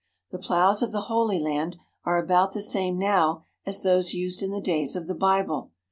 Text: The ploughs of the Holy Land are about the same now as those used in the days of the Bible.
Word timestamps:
The 0.31 0.39
ploughs 0.39 0.81
of 0.81 0.91
the 0.91 1.01
Holy 1.01 1.37
Land 1.37 1.77
are 2.05 2.17
about 2.17 2.53
the 2.53 2.61
same 2.63 2.97
now 2.97 3.45
as 3.67 3.83
those 3.83 4.15
used 4.15 4.41
in 4.41 4.49
the 4.49 4.59
days 4.59 4.95
of 4.95 5.05
the 5.05 5.13
Bible. 5.13 5.69